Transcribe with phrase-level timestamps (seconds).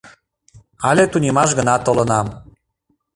[0.89, 2.27] Але тунемаш гына толынам.